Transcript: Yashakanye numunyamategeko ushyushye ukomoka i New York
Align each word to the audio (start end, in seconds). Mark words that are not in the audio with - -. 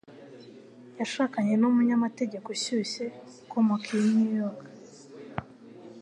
Yashakanye 0.99 1.53
numunyamategeko 1.57 2.47
ushyushye 2.55 3.05
ukomoka 3.45 3.87
i 3.99 4.01
New 4.13 4.29
York 4.39 4.63